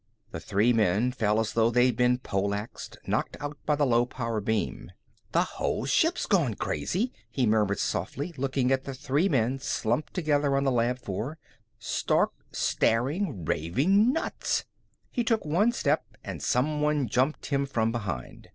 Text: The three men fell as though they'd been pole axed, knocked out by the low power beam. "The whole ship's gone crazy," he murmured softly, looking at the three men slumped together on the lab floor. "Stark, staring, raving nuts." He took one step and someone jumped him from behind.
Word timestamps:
The 0.31 0.39
three 0.39 0.73
men 0.73 1.11
fell 1.11 1.39
as 1.39 1.53
though 1.53 1.69
they'd 1.69 1.95
been 1.95 2.17
pole 2.17 2.55
axed, 2.55 2.97
knocked 3.05 3.37
out 3.39 3.55
by 3.67 3.75
the 3.75 3.85
low 3.85 4.07
power 4.07 4.41
beam. 4.41 4.91
"The 5.31 5.43
whole 5.43 5.85
ship's 5.85 6.25
gone 6.25 6.55
crazy," 6.55 7.13
he 7.29 7.45
murmured 7.45 7.77
softly, 7.77 8.33
looking 8.35 8.71
at 8.71 8.83
the 8.85 8.95
three 8.95 9.29
men 9.29 9.59
slumped 9.59 10.15
together 10.15 10.57
on 10.57 10.63
the 10.63 10.71
lab 10.71 10.97
floor. 10.97 11.37
"Stark, 11.77 12.31
staring, 12.51 13.45
raving 13.45 14.11
nuts." 14.11 14.65
He 15.11 15.23
took 15.23 15.45
one 15.45 15.71
step 15.71 16.03
and 16.23 16.41
someone 16.41 17.07
jumped 17.07 17.45
him 17.45 17.67
from 17.67 17.91
behind. 17.91 18.49